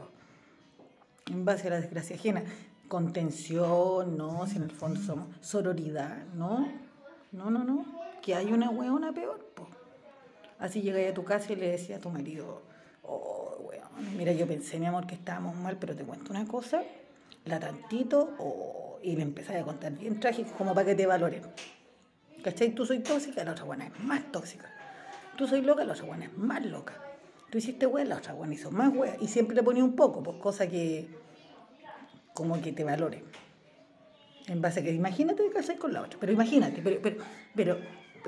En 1.24 1.46
base 1.46 1.68
a 1.68 1.70
la 1.70 1.80
desgracia 1.80 2.16
ajena. 2.16 2.42
Contención, 2.86 4.14
no, 4.18 4.46
si 4.46 4.56
en 4.56 4.64
el 4.64 4.70
fondo 4.70 5.00
somos 5.00 5.28
sororidad, 5.40 6.26
¿no? 6.34 6.68
No, 7.32 7.50
no, 7.50 7.64
no. 7.64 7.86
Que 8.20 8.34
hay 8.34 8.52
una 8.52 8.68
hueona 8.68 9.14
peor. 9.14 9.40
Así 10.58 10.82
llegáis 10.82 11.12
a 11.12 11.14
tu 11.14 11.24
casa 11.24 11.50
y 11.50 11.56
le 11.56 11.70
decía 11.70 11.96
a 11.96 11.98
tu 11.98 12.10
marido, 12.10 12.60
oh, 13.04 13.56
weón, 13.60 14.18
mira, 14.18 14.32
yo 14.32 14.46
pensé, 14.46 14.78
mi 14.78 14.84
amor, 14.84 15.06
que 15.06 15.14
estábamos 15.14 15.56
mal, 15.56 15.78
pero 15.80 15.96
te 15.96 16.04
cuento 16.04 16.30
una 16.30 16.46
cosa, 16.46 16.82
la 17.46 17.58
tantito, 17.58 18.34
oh, 18.38 18.87
y 19.02 19.16
le 19.16 19.22
empezáis 19.22 19.60
a 19.60 19.64
contar 19.64 19.92
bien 19.92 20.20
trágico, 20.20 20.52
como 20.56 20.74
para 20.74 20.86
que 20.86 20.94
te 20.94 21.06
valoren. 21.06 21.42
¿Cachai? 22.42 22.74
Tú 22.74 22.86
soy 22.86 23.00
tóxica, 23.00 23.44
la 23.44 23.52
otra 23.52 23.64
buena 23.64 23.86
es 23.86 24.00
más 24.00 24.30
tóxica. 24.30 24.70
Tú 25.36 25.46
soy 25.46 25.62
loca, 25.62 25.84
la 25.84 25.92
otra 25.92 26.04
buena 26.04 26.26
es 26.26 26.36
más 26.36 26.64
loca. 26.64 26.94
Tú 27.50 27.58
hiciste 27.58 27.86
wea, 27.86 28.04
la 28.04 28.16
otra 28.16 28.34
buena 28.34 28.54
hizo 28.54 28.70
más 28.70 28.94
wea. 28.94 29.16
Y 29.20 29.28
siempre 29.28 29.56
le 29.56 29.62
ponía 29.62 29.84
un 29.84 29.96
poco, 29.96 30.22
pues 30.22 30.36
cosa 30.38 30.68
que, 30.68 31.08
como 32.34 32.60
que 32.60 32.72
te 32.72 32.84
valore. 32.84 33.24
En 34.46 34.60
base 34.60 34.80
a 34.80 34.82
que 34.82 34.92
imagínate 34.92 35.42
que 35.42 35.50
casar 35.50 35.78
con 35.78 35.92
la 35.92 36.02
otra, 36.02 36.18
pero 36.18 36.32
imagínate, 36.32 36.80
pero, 36.82 37.00
pero, 37.02 37.16
pero 37.54 37.78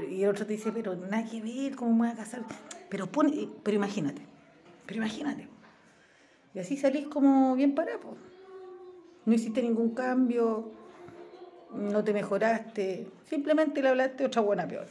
y 0.09 0.23
el 0.23 0.31
otro 0.31 0.47
te 0.47 0.53
dice, 0.53 0.73
pero 0.73 0.95
nada 0.95 1.25
que 1.25 1.41
ver, 1.41 1.77
¿cómo 1.77 1.93
me 1.93 1.99
voy 1.99 2.09
a 2.09 2.15
casar? 2.15 2.43
Pero, 2.89 3.11
pone, 3.11 3.49
pero 3.63 3.77
imagínate, 3.77 4.23
pero 4.87 4.99
imagínate. 4.99 5.49
Y 6.55 6.59
así 6.59 6.77
salís 6.77 7.07
como 7.07 7.55
bien 7.55 7.75
parado. 7.75 8.17
No 9.27 9.35
hiciste 9.35 9.63
ningún 9.63 9.95
cambio, 9.95 10.73
no 11.73 12.03
te 12.03 12.13
mejoraste, 12.13 13.09
simplemente 13.29 13.83
le 13.83 13.89
hablaste 13.89 14.25
otra 14.25 14.43
buena 14.43 14.67
peor. 14.67 14.87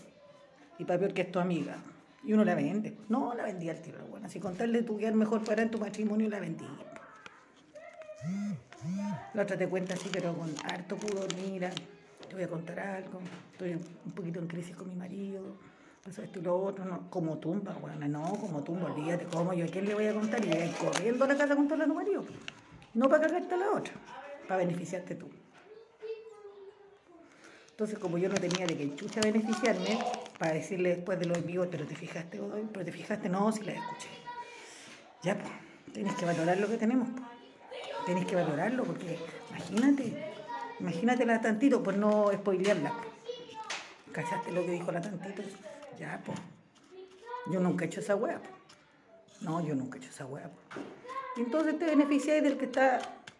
Y 0.77 0.85
para 0.85 0.99
peor 0.99 1.13
que 1.13 1.21
es 1.23 1.31
tu 1.31 1.39
amiga. 1.39 1.75
Y 2.23 2.33
uno 2.33 2.43
la 2.43 2.55
vende. 2.55 2.97
No, 3.09 3.33
la 3.33 3.43
vendía 3.43 3.71
al 3.71 3.81
tiro, 3.81 3.99
buena. 4.09 4.29
Si 4.29 4.39
contarle 4.39 4.83
tu 4.83 4.97
quedar 4.97 5.15
mejor 5.15 5.43
para 5.43 5.61
en 5.61 5.71
tu 5.71 5.77
matrimonio, 5.77 6.29
la 6.29 6.39
vendí. 6.39 6.65
La 9.33 9.43
otra 9.43 9.57
te 9.57 9.67
cuenta 9.67 9.93
así, 9.93 10.09
pero 10.11 10.33
con 10.33 10.49
harto 10.65 10.95
pudor, 10.95 11.27
mira 11.35 11.71
te 12.29 12.35
voy 12.35 12.43
a 12.43 12.47
contar 12.47 12.79
algo, 12.79 13.19
estoy 13.51 13.73
un 13.73 14.11
poquito 14.11 14.39
en 14.39 14.47
crisis 14.47 14.75
con 14.75 14.87
mi 14.87 14.95
marido, 14.95 15.41
pasó 16.03 16.21
esto 16.21 16.39
y 16.39 16.43
lo 16.43 16.61
otro, 16.61 16.85
no, 16.85 17.09
como 17.09 17.37
tumba, 17.39 17.73
bueno, 17.81 18.07
no, 18.07 18.23
como 18.39 18.63
tumba, 18.63 18.93
olvídate, 18.93 19.25
¿cómo 19.25 19.51
yo 19.53 19.65
a 19.65 19.67
quién 19.67 19.85
le 19.85 19.95
voy 19.95 20.05
a 20.05 20.13
contar? 20.13 20.43
Y 20.45 20.49
voy 20.49 20.69
corriendo 20.79 21.25
a 21.25 21.27
la 21.27 21.37
casa 21.37 21.53
a 21.53 21.55
contarle 21.55 21.85
a 21.85 21.87
tu 21.87 21.95
marido, 21.95 22.23
no 22.93 23.09
para 23.09 23.23
cargarte 23.23 23.55
a 23.55 23.57
la 23.57 23.71
otra, 23.71 23.93
para 24.49 24.65
beneficiarte 24.65 25.13
tú. 25.13 25.29
Entonces, 27.69 27.99
como 27.99 28.17
yo 28.17 28.27
no 28.27 28.35
tenía 28.35 28.65
de 28.65 28.75
que 28.75 28.95
chucha 28.95 29.21
beneficiarme, 29.21 29.99
para 30.39 30.53
decirle 30.53 30.95
después 30.95 31.19
de 31.19 31.27
los 31.27 31.45
vivos, 31.45 31.67
pero 31.69 31.85
te 31.85 31.95
fijaste 31.95 32.41
hoy, 32.41 32.67
pero 32.73 32.83
te 32.83 32.91
fijaste, 32.91 33.29
no, 33.29 33.51
si 33.51 33.61
la 33.63 33.73
escuché. 33.73 34.09
Ya, 35.21 35.37
pues, 35.37 35.51
tienes 35.93 36.15
que 36.15 36.25
valorar 36.25 36.57
lo 36.57 36.67
que 36.67 36.77
tenemos, 36.77 37.07
pues. 37.11 37.23
Tienes 38.05 38.25
que 38.25 38.35
valorarlo, 38.35 38.83
porque 38.83 39.19
imagínate, 39.49 40.33
Imagínate 40.79 41.25
la 41.25 41.41
tantito, 41.41 41.83
por 41.83 41.97
no 41.97 42.31
spoilearla. 42.33 42.93
¿Cachaste 44.13 44.51
lo 44.51 44.65
que 44.65 44.71
dijo 44.71 44.91
la 44.91 45.01
tantito? 45.01 45.43
Ya, 45.97 46.21
pues. 46.25 46.39
Yo 47.51 47.59
nunca 47.59 47.83
he 47.83 47.87
hecho 47.87 47.99
esa 47.99 48.15
hueá. 48.15 48.41
No, 49.41 49.65
yo 49.65 49.75
nunca 49.75 49.97
he 49.97 50.01
hecho 50.01 50.09
esa 50.09 50.25
hueá. 50.25 50.49
Entonces 51.35 51.77
te 51.77 51.85
beneficias 51.85 52.41
del 52.41 52.57
que 52.57 52.65
está 52.65 52.99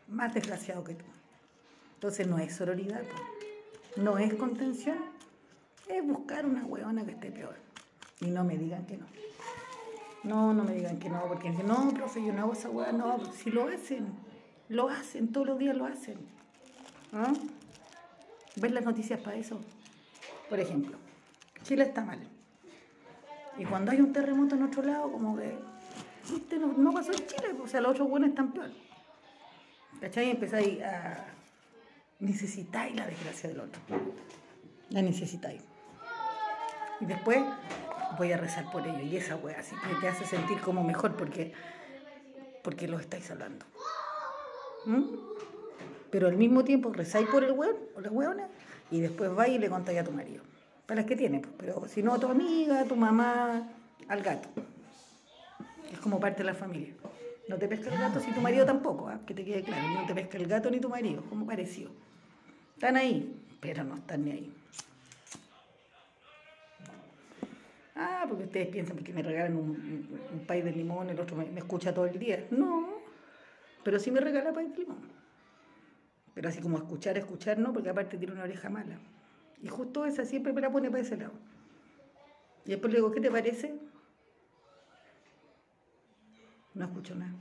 más 0.10 0.34
desgraciado 0.34 0.84
que 0.84 0.96
tú. 0.96 1.06
Entonces 1.96 2.28
no 2.28 2.38
es 2.38 2.56
sororidad, 2.56 3.04
no 3.98 4.18
es 4.18 4.34
contención, 4.36 4.98
es 5.88 6.06
buscar 6.06 6.46
una 6.46 6.66
hueona 6.66 7.06
que 7.06 7.12
esté 7.12 7.32
peor. 7.32 7.56
Y 8.22 8.28
no 8.28 8.44
me 8.44 8.58
digan 8.58 8.86
que 8.86 8.98
no. 8.98 9.06
No, 10.24 10.54
no 10.54 10.64
me 10.64 10.74
digan 10.74 11.00
que 11.00 11.10
no, 11.10 11.24
porque 11.28 11.50
dicen, 11.50 11.68
no, 11.68 11.94
profe, 11.94 12.24
yo 12.24 12.34
no 12.34 12.44
hago 12.44 12.54
esa 12.54 12.70
hueá. 12.70 12.92
No, 12.92 13.20
si 13.34 13.50
lo 13.50 13.68
hacen, 13.68 14.08
lo 14.68 14.90
hacen, 14.90 15.32
todos 15.32 15.48
los 15.48 15.60
días 15.60 15.76
lo 15.76 15.86
hacen. 15.86 16.18
¿Ah? 17.14 17.34
¿Ves 18.56 18.72
las 18.72 18.84
noticias 18.84 19.20
para 19.22 19.38
eso? 19.38 19.60
Por 20.50 20.60
ejemplo, 20.60 20.98
Chile 21.64 21.84
está 21.84 22.04
mal. 22.04 22.20
Y 23.58 23.66
cuando 23.66 23.92
hay 23.92 24.00
un 24.00 24.12
terremoto 24.12 24.56
en 24.56 24.64
otro 24.64 24.84
lado, 24.84 25.12
como 25.12 25.38
que, 25.38 25.58
¿viste? 26.30 26.58
No, 26.58 26.94
pasó 26.94 27.12
en 27.12 27.26
Chile, 27.26 27.56
o 27.62 27.68
sea, 27.68 27.82
los 27.82 27.92
otros 27.92 28.10
buenos 28.10 28.30
están 28.30 28.52
peor. 28.52 28.72
¿Cachai? 30.02 30.32
Empezáis 30.32 30.82
a. 30.82 31.26
Necesitáis 32.20 32.96
la 32.96 33.06
desgracia 33.08 33.50
del 33.50 33.62
otro. 33.62 33.82
La 34.90 35.02
necesitáis. 35.02 35.62
Y 37.00 37.06
después 37.06 37.40
voy 38.18 38.32
a 38.32 38.38
rezar 38.38 38.70
por 38.72 38.86
ello. 38.86 39.00
Y 39.00 39.16
esa 39.16 39.36
wea 39.38 39.60
así 39.60 39.76
que 39.76 39.96
te 40.02 40.08
hace 40.08 40.26
sentir 40.26 40.60
como 40.60 40.84
mejor 40.84 41.16
porque, 41.16 41.54
porque 42.64 42.88
lo 42.88 43.00
estáis 43.00 43.32
hablando. 43.32 43.66
¿Mm? 44.86 45.04
pero 46.10 46.28
al 46.28 46.36
mismo 46.36 46.64
tiempo 46.64 46.92
rezáis 46.92 47.28
por 47.28 47.44
el 47.44 47.52
weón 47.52 47.76
o 47.96 48.02
la 48.02 48.10
weona 48.10 48.48
y 48.92 49.00
después 49.00 49.34
vais 49.34 49.54
y 49.54 49.60
le 49.60 49.70
contáis 49.70 50.00
a 50.00 50.04
tu 50.04 50.12
marido. 50.12 50.44
Para 50.86 51.02
las 51.02 51.08
que 51.08 51.16
tiene, 51.16 51.40
pues, 51.40 51.54
pero 51.58 51.88
si 51.88 52.02
no 52.02 52.14
a 52.14 52.20
tu 52.20 52.28
amiga, 52.28 52.82
a 52.82 52.86
tu 52.86 52.96
mamá, 52.96 53.68
al 54.08 54.22
gato. 54.22 54.50
Es 55.92 56.00
como 56.00 56.20
parte 56.20 56.40
de 56.40 56.46
la 56.46 56.56
familia. 56.56 56.94
No 57.50 57.58
te 57.58 57.68
pesca 57.68 57.92
el 57.92 57.98
gato 57.98 58.20
si 58.20 58.32
tu 58.32 58.42
marido 58.42 58.64
tampoco, 58.64 59.10
¿eh? 59.12 59.18
que 59.26 59.34
te 59.34 59.44
quede 59.44 59.64
claro. 59.64 59.90
No 59.90 60.06
te 60.06 60.14
pesca 60.14 60.38
el 60.38 60.46
gato 60.46 60.70
ni 60.70 60.80
tu 60.80 60.88
marido, 60.88 61.24
como 61.28 61.48
pareció. 61.48 61.90
Están 62.76 62.96
ahí, 62.96 63.42
pero 63.60 63.84
no 63.84 63.96
están 63.96 64.24
ni 64.24 64.32
ahí. 64.32 64.54
Ah, 67.96 68.26
porque 68.30 68.44
ustedes 68.44 68.68
piensan 68.68 68.98
que 68.98 69.12
me 69.12 69.24
regalan 69.24 69.58
un, 69.58 69.68
un, 70.32 70.48
de 70.48 70.72
limón, 70.72 71.10
el 71.10 71.20
otro 71.20 71.36
me, 71.36 71.46
me, 71.46 71.62
escucha 71.62 71.92
todo 71.92 72.06
el 72.06 72.20
día. 72.20 72.46
No, 72.52 72.88
pero 73.84 73.98
sí 73.98 74.12
me 74.12 74.20
regala 74.20 74.54
país 74.54 74.70
de 74.70 74.84
limón. 74.84 75.00
Pero 76.36 76.50
así 76.50 76.62
como 76.62 76.78
escuchar, 76.78 77.18
escuchar, 77.18 77.58
no, 77.58 77.74
porque 77.74 77.90
aparte 77.90 78.20
tiene 78.20 78.34
una 78.34 78.44
oreja 78.44 78.70
mala. 78.70 79.00
Y 79.64 79.70
justo 79.70 80.06
esa 80.06 80.24
siempre 80.24 80.54
me 80.54 80.62
la 80.62 80.72
pone 80.72 80.92
para 80.92 81.02
ese 81.02 81.18
lado. 81.18 81.34
Y 82.64 82.70
después 82.70 82.94
le 82.94 83.00
digo, 83.00 83.12
¿qué 83.12 83.20
te 83.20 83.32
parece? 83.32 83.89
No 86.74 86.86
escucho 86.86 87.16
nada. 87.16 87.34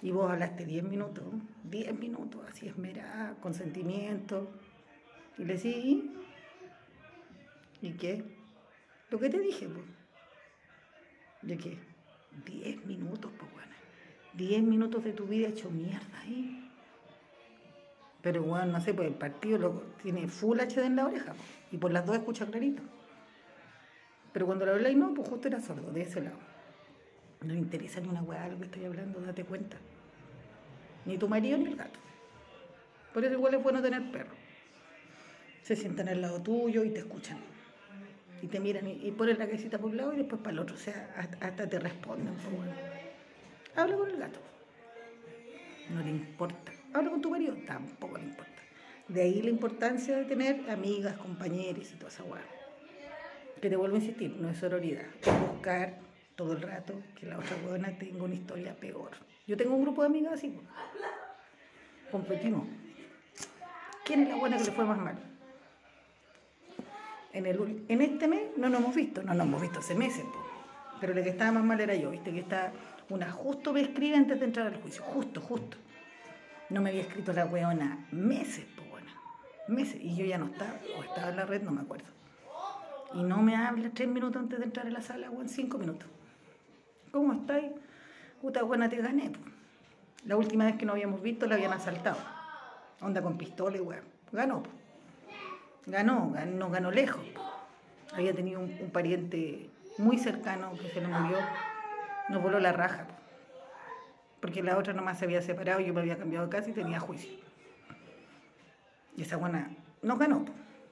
Y 0.00 0.12
vos 0.12 0.30
hablaste 0.30 0.64
10 0.64 0.84
minutos, 0.84 1.24
10 1.64 1.98
minutos, 1.98 2.40
así 2.48 2.68
esmerada, 2.68 3.34
con 3.40 3.54
sentimiento. 3.54 4.48
Y 5.36 5.44
le 5.44 5.54
decís, 5.54 6.04
¿y 7.82 7.92
qué? 7.92 8.24
Lo 9.10 9.18
que 9.18 9.28
te 9.28 9.40
dije, 9.40 9.68
pues. 9.68 9.84
¿De 11.42 11.56
qué? 11.56 11.78
Diez 12.44 12.84
minutos, 12.84 13.32
pues, 13.38 13.52
bueno. 13.52 13.72
Diez 14.34 14.62
minutos 14.62 15.02
de 15.02 15.12
tu 15.12 15.26
vida 15.26 15.48
hecho 15.48 15.70
mierda 15.70 16.20
ahí. 16.20 16.70
Pero, 18.22 18.42
bueno, 18.42 18.66
no 18.66 18.80
sé, 18.80 18.94
pues 18.94 19.08
el 19.08 19.14
partido 19.14 19.58
lo, 19.58 19.70
tiene 20.02 20.28
full 20.28 20.58
HD 20.58 20.84
en 20.84 20.96
la 20.96 21.06
oreja, 21.06 21.32
pues, 21.32 21.48
y 21.72 21.78
por 21.78 21.92
las 21.92 22.04
dos 22.04 22.16
escucha 22.16 22.46
clarito. 22.46 22.82
Pero 24.32 24.46
cuando 24.46 24.66
lo 24.66 24.72
habláis, 24.72 24.96
no, 24.96 25.14
pues 25.14 25.28
justo 25.28 25.48
era 25.48 25.60
sordo, 25.60 25.90
de 25.92 26.02
ese 26.02 26.20
lado. 26.20 26.47
No 27.42 27.52
le 27.52 27.58
interesa 27.60 28.00
ni 28.00 28.08
una 28.08 28.22
weá 28.22 28.48
lo 28.48 28.58
que 28.58 28.64
estoy 28.64 28.84
hablando, 28.84 29.20
date 29.20 29.44
cuenta. 29.44 29.76
Ni 31.04 31.16
tu 31.18 31.28
marido 31.28 31.56
ni 31.58 31.66
el 31.66 31.76
gato. 31.76 31.98
Por 33.14 33.24
eso 33.24 33.34
igual 33.34 33.54
es 33.54 33.62
bueno 33.62 33.80
tener 33.80 34.10
perro. 34.10 34.34
Se 35.62 35.76
sientan 35.76 36.08
al 36.08 36.20
lado 36.20 36.42
tuyo 36.42 36.84
y 36.84 36.90
te 36.90 37.00
escuchan. 37.00 37.38
Y 38.42 38.46
te 38.46 38.60
miran 38.60 38.86
y, 38.86 39.10
ponen 39.12 39.38
la 39.38 39.48
casita 39.48 39.78
por 39.78 39.90
un 39.90 39.96
lado 39.96 40.12
y 40.12 40.16
después 40.16 40.40
para 40.40 40.52
el 40.52 40.58
otro. 40.60 40.76
O 40.76 40.78
sea, 40.78 41.14
hasta, 41.40 41.68
te 41.68 41.78
responden. 41.78 42.34
Pues, 42.34 42.70
Habla 43.74 43.96
con 43.96 44.10
el 44.10 44.16
gato. 44.16 44.40
No 45.90 46.02
le 46.02 46.10
importa. 46.10 46.72
Habla 46.92 47.10
con 47.10 47.20
tu 47.20 47.30
marido. 47.30 47.56
Tampoco 47.66 48.18
le 48.18 48.24
importa. 48.24 48.52
De 49.08 49.22
ahí 49.22 49.42
la 49.42 49.50
importancia 49.50 50.16
de 50.16 50.24
tener 50.24 50.68
amigas, 50.70 51.16
compañeros 51.16 51.90
y 51.92 51.96
toda 51.96 52.10
esa 52.10 52.24
weá. 52.24 52.42
Que 53.60 53.70
te 53.70 53.76
vuelvo 53.76 53.96
a 53.96 53.98
insistir, 53.98 54.36
no 54.36 54.50
es 54.50 54.58
sororidad. 54.58 55.06
Buscar 55.52 55.98
todo 56.38 56.52
el 56.52 56.62
rato 56.62 56.94
que 57.16 57.26
la 57.26 57.36
otra 57.36 57.56
buena 57.66 57.90
tenga 57.98 58.22
una 58.22 58.34
historia 58.36 58.72
peor. 58.72 59.10
Yo 59.48 59.56
tengo 59.56 59.74
un 59.74 59.82
grupo 59.82 60.02
de 60.02 60.06
amigas 60.06 60.34
así. 60.34 60.50
Pues. 60.50 60.66
Competimos. 62.12 62.64
¿Quién 64.04 64.22
es 64.22 64.28
la 64.28 64.36
buena 64.36 64.56
que 64.56 64.64
le 64.66 64.70
fue 64.70 64.84
más 64.84 64.98
mal? 64.98 65.18
En, 67.32 67.44
el, 67.44 67.84
en 67.88 68.02
este 68.02 68.28
mes 68.28 68.42
no 68.56 68.68
nos 68.68 68.80
hemos 68.80 68.94
visto, 68.94 69.20
no 69.24 69.34
nos 69.34 69.46
hemos 69.48 69.60
visto 69.60 69.80
hace 69.80 69.96
meses, 69.96 70.24
pero 71.00 71.12
la 71.12 71.24
que 71.24 71.30
estaba 71.30 71.50
más 71.50 71.64
mal 71.64 71.80
era 71.80 71.96
yo, 71.96 72.10
viste 72.10 72.30
que 72.30 72.40
está 72.40 72.72
una 73.10 73.32
justo 73.32 73.72
me 73.72 73.80
escribe 73.80 74.16
antes 74.16 74.38
de 74.38 74.46
entrar 74.46 74.68
al 74.68 74.80
juicio, 74.80 75.02
justo, 75.02 75.40
justo. 75.40 75.76
No 76.70 76.80
me 76.80 76.90
había 76.90 77.02
escrito 77.02 77.32
la 77.32 77.46
weona 77.46 78.06
meses, 78.12 78.64
pues 78.76 78.88
bueno, 78.88 79.10
meses, 79.66 79.98
y 80.00 80.14
yo 80.14 80.24
ya 80.24 80.38
no 80.38 80.46
estaba, 80.46 80.78
o 80.96 81.02
estaba 81.02 81.30
en 81.30 81.36
la 81.36 81.46
red, 81.46 81.62
no 81.62 81.72
me 81.72 81.80
acuerdo. 81.80 82.06
Y 83.12 83.24
no 83.24 83.42
me 83.42 83.56
habla 83.56 83.90
tres 83.90 84.08
minutos 84.08 84.40
antes 84.40 84.60
de 84.60 84.66
entrar 84.66 84.86
a 84.86 84.90
la 84.90 85.02
sala, 85.02 85.30
o 85.30 85.42
en 85.42 85.48
cinco 85.48 85.78
minutos. 85.78 86.08
¿Cómo 87.18 87.32
estáis? 87.32 87.72
Puta 88.40 88.62
buena, 88.62 88.88
te 88.88 88.96
gané. 88.98 89.32
La 90.24 90.36
última 90.36 90.66
vez 90.66 90.76
que 90.76 90.86
no 90.86 90.92
habíamos 90.92 91.20
visto 91.20 91.48
la 91.48 91.56
habían 91.56 91.72
asaltado. 91.72 92.16
Onda 93.00 93.20
con 93.22 93.36
pistola 93.36 93.76
y 93.76 93.80
weón. 93.80 94.04
Ganó. 94.30 94.62
Ganó, 95.86 96.30
ganó, 96.30 96.70
ganó 96.70 96.92
lejos. 96.92 97.24
Había 98.12 98.32
tenido 98.32 98.60
un, 98.60 98.90
pariente 98.92 99.68
muy 99.98 100.16
cercano 100.16 100.74
que 100.80 100.90
se 100.90 101.00
le 101.00 101.08
murió. 101.08 101.38
Nos 102.28 102.40
voló 102.40 102.60
la 102.60 102.70
raja. 102.70 103.08
Porque 104.38 104.62
la 104.62 104.78
otra 104.78 104.92
nomás 104.92 105.18
se 105.18 105.24
había 105.24 105.42
separado, 105.42 105.80
yo 105.80 105.92
me 105.92 106.02
había 106.02 106.18
cambiado 106.18 106.46
de 106.46 106.52
casa 106.52 106.70
y 106.70 106.72
tenía 106.72 107.00
juicio. 107.00 107.32
Y 109.16 109.22
esa 109.22 109.38
buena 109.38 109.72
nos 110.02 110.20
ganó. 110.20 110.44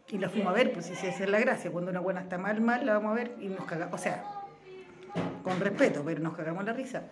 Y 0.08 0.18
la 0.18 0.28
fuimos 0.28 0.52
a 0.52 0.56
ver, 0.56 0.72
pues 0.72 0.86
si 0.86 0.94
esa 0.94 1.06
es 1.06 1.30
la 1.30 1.38
gracia. 1.38 1.70
Cuando 1.70 1.92
una 1.92 2.00
buena 2.00 2.22
está 2.22 2.36
mal, 2.36 2.60
mal, 2.60 2.84
la 2.84 2.94
vamos 2.94 3.12
a 3.12 3.14
ver 3.14 3.36
y 3.40 3.46
nos 3.46 3.64
cagamos. 3.64 3.94
O 3.94 4.02
sea, 4.02 4.24
con 5.46 5.60
respeto, 5.60 6.02
pero 6.04 6.20
nos 6.20 6.34
cagamos 6.34 6.64
la 6.64 6.72
risa. 6.72 7.04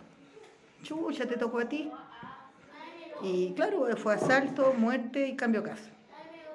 Chucha, 0.83 1.25
te 1.25 1.37
tocó 1.37 1.61
a 1.61 1.69
ti. 1.69 1.89
Y 3.23 3.53
claro, 3.53 3.87
fue 3.97 4.15
asalto, 4.15 4.75
muerte 4.77 5.29
y 5.29 5.37
cambio 5.37 5.63
casa 5.63 5.89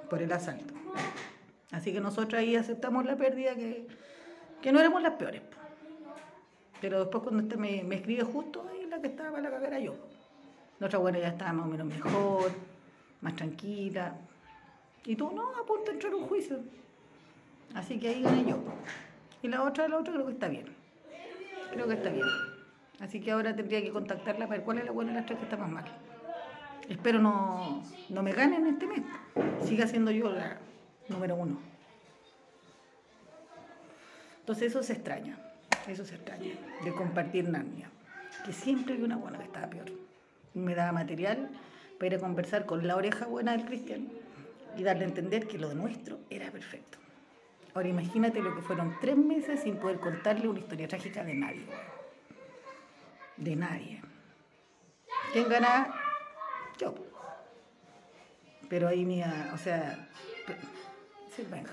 por 0.10 0.22
el 0.22 0.30
asalto. 0.30 0.74
Así 1.72 1.94
que 1.94 2.02
nosotros 2.02 2.38
ahí 2.38 2.58
aceptamos 2.58 3.06
la 3.06 3.16
pérdida 3.16 3.56
que, 3.56 3.88
no 4.74 4.80
éramos 4.82 5.02
las 5.02 5.14
peores. 5.14 5.42
Pero 6.82 7.00
después 7.00 7.24
cuando 7.24 7.44
usted 7.44 7.56
me, 7.56 7.96
escribe 7.96 8.24
justo, 8.24 8.68
ahí 8.70 8.86
la 8.88 9.00
que 9.00 9.08
estaba 9.08 9.32
para 9.32 9.44
la 9.44 9.50
cagar 9.50 9.70
era 9.70 9.80
yo. 9.80 9.96
La 10.80 10.88
otra 10.88 11.00
buena 11.00 11.20
ya 11.20 11.30
estaba 11.30 11.54
más 11.54 11.66
o 11.66 11.70
menos 11.70 11.88
mejor, 11.88 12.52
más 13.22 13.38
tranquila. 13.38 14.18
Y 15.06 15.16
tú, 15.16 15.32
no, 15.32 15.56
a 15.56 15.66
punto 15.66 15.86
de 15.86 15.92
entrar 15.92 16.14
un 16.14 16.28
juicio. 16.28 16.60
Así 17.74 17.98
que 17.98 18.10
ahí 18.10 18.22
gané 18.22 18.44
yo. 18.50 18.58
Y 19.42 19.48
la 19.48 19.64
otra, 19.64 19.88
la 19.88 19.98
otra 19.98 20.14
creo 20.14 20.26
que 20.26 20.34
está 20.34 20.50
bien. 20.50 20.79
Creo 21.72 21.88
que 21.88 21.94
está 21.94 22.10
bien. 22.10 22.26
Así 23.00 23.22
que 23.22 23.32
ahora 23.32 23.56
tendría 23.56 23.82
que 23.82 23.92
contactarla 23.92 24.46
para 24.48 24.58
ver 24.58 24.66
cuál 24.66 24.78
es 24.80 24.86
la 24.86 24.92
buena 24.92 25.14
las 25.14 25.26
tres 25.26 25.40
que 25.40 25.46
está 25.46 25.58
más 25.58 25.70
mal. 25.70 25.86
Espero 26.90 27.20
no, 27.20 27.84
no 28.10 28.24
me 28.24 28.34
ganen 28.34 28.66
este 28.68 28.88
mes. 28.88 29.02
Siga 29.64 29.88
siendo 29.88 30.12
yo 30.12 30.32
la 30.32 30.58
número 31.08 31.36
uno. 31.36 31.60
Entonces 34.40 34.72
eso 34.72 34.82
se 34.84 34.94
extraña. 34.94 35.38
Eso 35.88 36.04
se 36.04 36.16
extraña. 36.16 36.54
De 36.84 36.94
compartir 36.94 37.48
Narnia. 37.48 37.90
Que 38.44 38.52
siempre 38.52 38.96
hay 38.96 39.04
una 39.04 39.18
buena 39.18 39.38
que 39.38 39.46
estaba 39.46 39.68
peor. 39.68 39.86
Me 40.54 40.76
daba 40.76 40.92
material 40.92 41.50
para 41.98 42.08
ir 42.08 42.16
a 42.16 42.20
conversar 42.20 42.66
con 42.66 42.88
la 42.88 42.96
oreja 42.96 43.28
buena 43.28 43.52
del 43.52 43.66
cristiano 43.66 44.06
y 44.78 44.84
darle 44.84 45.06
a 45.06 45.08
entender 45.08 45.48
que 45.48 45.58
lo 45.58 45.74
nuestro 45.74 46.20
era 46.30 46.50
perfecto. 46.52 46.98
Ahora 47.74 47.88
imagínate 47.88 48.42
lo 48.42 48.56
que 48.56 48.62
fueron 48.62 48.98
tres 49.00 49.18
meses 49.18 49.62
sin 49.62 49.78
poder 49.78 50.00
contarle 50.00 50.48
una 50.48 50.60
historia 50.60 50.88
trágica 50.88 51.24
de 51.24 51.34
nadie. 51.36 51.66
De 53.38 53.56
nadie. 53.56 54.02
¿Quién 55.32 55.48
gana? 55.48 55.94
Yo. 56.78 56.96
Pero 58.70 58.88
ahí 58.88 59.06
mía, 59.06 59.52
o 59.54 59.58
sea, 59.58 60.10
venga. 61.50 61.72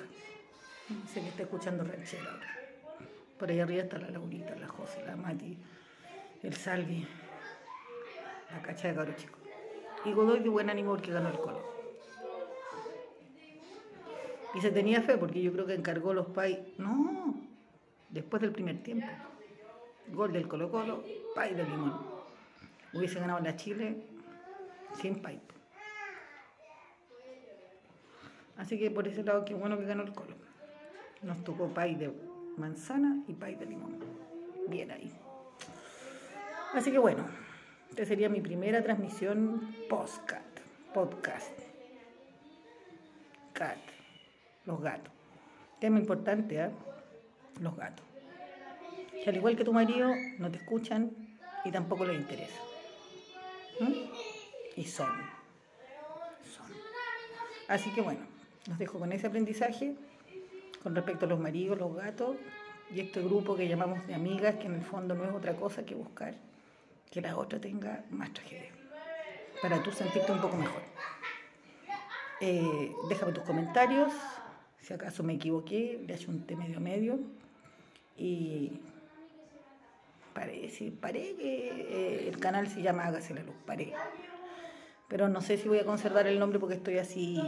Se 1.12 1.20
que 1.20 1.28
está 1.28 1.42
escuchando 1.42 1.84
ranchero 1.84 2.30
ahora. 2.30 2.56
Por 3.38 3.50
ahí 3.50 3.60
arriba 3.60 3.82
está 3.82 3.98
la 3.98 4.10
Laurita, 4.10 4.54
la 4.54 4.68
José, 4.68 5.02
la 5.04 5.16
Mati, 5.16 5.58
el 6.42 6.54
Salvi, 6.54 7.06
la 8.50 8.62
cacha 8.62 8.88
de 8.88 8.94
caro 8.94 9.12
chico. 9.14 9.38
Y 10.04 10.12
Godoy 10.12 10.40
de 10.40 10.48
buen 10.48 10.70
ánimo 10.70 10.92
porque 10.92 11.10
ganó 11.10 11.28
el 11.28 11.38
colo. 11.38 11.75
Y 14.56 14.60
se 14.62 14.70
tenía 14.70 15.02
fe 15.02 15.18
porque 15.18 15.42
yo 15.42 15.52
creo 15.52 15.66
que 15.66 15.74
encargó 15.74 16.14
los 16.14 16.28
pais. 16.28 16.58
No, 16.78 17.34
después 18.08 18.40
del 18.40 18.52
primer 18.52 18.82
tiempo. 18.82 19.06
Gol 20.08 20.32
del 20.32 20.48
Colo 20.48 20.70
Colo, 20.70 21.04
pay 21.34 21.54
de 21.54 21.64
limón. 21.64 22.00
Hubiese 22.94 23.20
ganado 23.20 23.40
la 23.40 23.54
Chile 23.56 23.98
sin 24.94 25.20
pay. 25.20 25.38
Así 28.56 28.78
que 28.78 28.90
por 28.90 29.06
ese 29.06 29.22
lado, 29.22 29.44
qué 29.44 29.52
bueno 29.52 29.76
que 29.76 29.84
ganó 29.84 30.04
el 30.04 30.14
Colo. 30.14 30.36
Nos 31.20 31.44
tocó 31.44 31.68
pay 31.68 31.94
de 31.94 32.10
manzana 32.56 33.22
y 33.28 33.34
pay 33.34 33.56
de 33.56 33.66
limón. 33.66 33.98
Bien 34.68 34.90
ahí. 34.90 35.12
Así 36.72 36.90
que 36.90 36.98
bueno, 36.98 37.26
esta 37.90 38.06
sería 38.06 38.30
mi 38.30 38.40
primera 38.40 38.82
transmisión 38.82 39.74
podcast. 39.90 40.60
Podcast. 40.94 41.60
Cat 43.52 43.95
los 44.66 44.80
gatos. 44.80 45.12
Tema 45.80 45.98
importante, 45.98 46.56
¿eh? 46.56 46.70
Los 47.60 47.76
gatos. 47.76 48.04
Que 49.22 49.30
al 49.30 49.36
igual 49.36 49.56
que 49.56 49.64
tu 49.64 49.72
marido, 49.72 50.12
no 50.38 50.50
te 50.50 50.58
escuchan 50.58 51.10
y 51.64 51.70
tampoco 51.70 52.04
les 52.04 52.16
interesa. 52.16 52.60
Y 54.76 54.84
son. 54.84 55.12
Son. 56.54 56.66
Así 57.68 57.90
que 57.92 58.00
bueno, 58.00 58.20
los 58.68 58.78
dejo 58.78 58.98
con 58.98 59.12
ese 59.12 59.26
aprendizaje 59.26 59.96
con 60.82 60.94
respecto 60.94 61.26
a 61.26 61.28
los 61.28 61.40
maridos, 61.40 61.78
los 61.78 61.96
gatos 61.96 62.36
y 62.94 63.00
este 63.00 63.20
grupo 63.20 63.56
que 63.56 63.66
llamamos 63.66 64.06
de 64.06 64.14
amigas, 64.14 64.54
que 64.54 64.66
en 64.66 64.74
el 64.74 64.82
fondo 64.82 65.14
no 65.14 65.24
es 65.24 65.32
otra 65.32 65.56
cosa 65.56 65.84
que 65.84 65.96
buscar 65.96 66.34
que 67.10 67.20
la 67.20 67.36
otra 67.36 67.60
tenga 67.60 68.04
más 68.10 68.32
tragedia, 68.32 68.70
para 69.62 69.82
tú 69.82 69.90
sentirte 69.90 70.30
un 70.30 70.40
poco 70.40 70.56
mejor. 70.56 70.82
Eh, 72.40 72.92
déjame 73.08 73.32
tus 73.32 73.44
comentarios, 73.44 74.12
si 74.86 74.94
acaso 74.94 75.24
me 75.24 75.34
equivoqué, 75.34 76.00
le 76.06 76.14
ayunté 76.14 76.54
medio 76.54 76.78
medio 76.80 77.18
y 78.16 78.70
paré, 80.32 80.68
sí, 80.68 80.92
paré 80.92 81.34
que 81.34 81.70
eh, 81.88 82.28
el 82.28 82.38
canal 82.38 82.68
se 82.68 82.82
llama 82.82 83.04
Hágase 83.04 83.34
la 83.34 83.42
Luz, 83.42 83.56
paré. 83.66 83.92
Pero 85.08 85.28
no 85.28 85.40
sé 85.40 85.58
si 85.58 85.68
voy 85.68 85.80
a 85.80 85.84
conservar 85.84 86.28
el 86.28 86.38
nombre 86.38 86.60
porque 86.60 86.76
estoy 86.76 86.98
así 86.98 87.42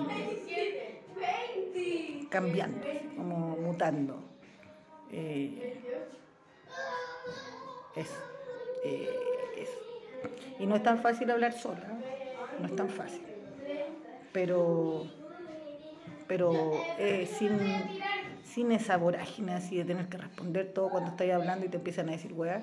cambiando, 2.29 2.85
como 3.17 3.57
mutando. 3.57 4.21
Eh, 5.13 5.81
eh, 8.85 9.09
y 10.59 10.67
no 10.67 10.75
es 10.75 10.83
tan 10.83 10.99
fácil 11.01 11.31
hablar 11.31 11.53
sola, 11.53 12.01
no 12.59 12.67
es 12.67 12.75
tan 12.75 12.89
fácil. 12.89 13.23
Pero 14.33 15.18
pero 16.29 16.85
eh, 16.99 17.27
sin, 17.27 17.59
sin 18.45 18.71
esa 18.71 18.97
vorágine 18.97 19.55
así 19.55 19.77
de 19.77 19.85
tener 19.85 20.09
que 20.09 20.19
responder 20.19 20.73
todo 20.73 20.91
cuando 20.91 21.11
estás 21.11 21.31
hablando 21.31 21.67
y 21.67 21.69
te 21.69 21.79
empiezan 21.79 22.09
a 22.11 22.13
decir 22.13 22.33
weá. 22.35 22.63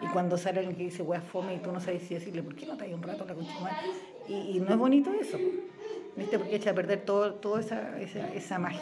Y 0.00 0.06
cuando 0.08 0.36
sale 0.36 0.58
alguien 0.58 0.76
que 0.76 0.84
dice 0.84 1.02
weá 1.02 1.20
fome 1.20 1.54
y 1.54 1.58
tú 1.58 1.72
no 1.72 1.80
sabes 1.80 2.02
si 2.02 2.14
decirle, 2.14 2.42
¿por 2.42 2.54
qué 2.54 2.66
no 2.66 2.76
te 2.76 2.84
hay 2.84 2.92
un 2.92 3.02
rato 3.02 3.24
la 3.24 3.34
concha 3.34 3.52
y, 4.26 4.58
no 4.60 4.70
es 4.70 4.76
bonito 4.78 5.12
eso, 5.12 5.38
¿viste? 6.16 6.38
Porque 6.38 6.56
echa 6.56 6.70
a 6.70 6.74
perder 6.74 7.02
todo, 7.02 7.34
toda 7.34 7.60
esa, 7.60 8.00
esa, 8.00 8.26
esa 8.32 8.58
magia. 8.58 8.80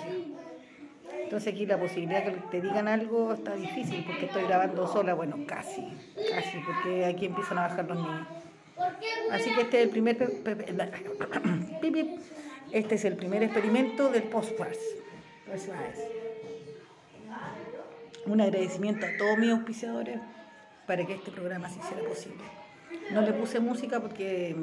Entonces 1.24 1.52
aquí 1.52 1.66
la 1.66 1.78
posibilidad 1.78 2.24
que 2.24 2.30
te 2.50 2.60
digan 2.60 2.86
algo 2.88 3.32
está 3.32 3.54
difícil 3.54 4.04
porque 4.04 4.26
estoy 4.26 4.44
grabando 4.44 4.86
sola, 4.86 5.14
bueno, 5.14 5.38
casi, 5.46 5.82
casi, 6.30 6.58
porque 6.58 7.06
aquí 7.06 7.26
empiezan 7.26 7.58
a 7.58 7.62
bajar 7.62 7.88
los 7.88 7.96
niños. 7.96 8.26
Así 9.32 9.52
que 9.54 9.62
este 9.62 9.78
es 9.78 9.84
el 9.84 9.90
primer 9.90 10.16
este 12.72 12.94
es 12.94 13.04
el 13.04 13.16
primer 13.16 13.42
experimento 13.42 14.08
del 14.10 14.24
postclass. 14.24 14.78
Un 18.24 18.40
agradecimiento 18.40 19.04
a 19.04 19.10
todos 19.18 19.36
mis 19.38 19.50
auspiciadores 19.50 20.18
para 20.86 21.04
que 21.06 21.14
este 21.14 21.30
programa 21.30 21.68
se 21.68 21.80
hiciera 21.80 22.02
posible. 22.08 22.42
No 23.12 23.20
le 23.20 23.32
puse 23.32 23.60
música 23.60 24.00
porque, 24.00 24.56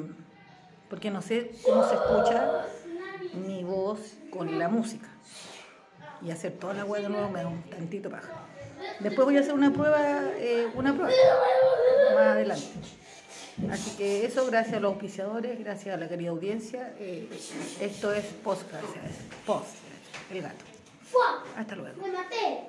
porque 0.88 1.10
no 1.10 1.22
sé 1.22 1.52
cómo 1.64 1.84
se 1.88 1.94
escucha 1.94 2.66
mi 3.46 3.62
voz 3.62 4.16
con 4.30 4.58
la 4.58 4.68
música. 4.68 5.08
Y 6.22 6.30
hacer 6.30 6.52
toda 6.52 6.74
la 6.74 6.84
web 6.84 7.02
de 7.02 7.08
nuevo 7.08 7.30
me 7.30 7.42
da 7.42 7.48
un 7.48 7.62
tantito 7.62 8.10
paja. 8.10 8.32
Después 8.98 9.24
voy 9.24 9.36
a 9.36 9.40
hacer 9.40 9.54
una 9.54 9.72
prueba, 9.72 10.22
eh, 10.36 10.66
una 10.74 10.92
prueba 10.94 11.12
más 12.14 12.26
adelante. 12.26 12.66
Así 13.70 13.96
que 13.96 14.24
eso, 14.24 14.46
gracias 14.46 14.76
a 14.76 14.80
los 14.80 14.92
auspiciadores, 14.92 15.58
gracias 15.58 15.94
a 15.94 15.98
la 15.98 16.08
querida 16.08 16.30
audiencia. 16.30 16.94
Eh, 16.98 17.28
esto 17.80 18.12
es 18.12 18.24
gracias. 18.44 19.16
Post, 19.44 19.76
el 20.32 20.42
gato. 20.42 20.64
Hasta 21.56 21.74
luego. 21.76 22.00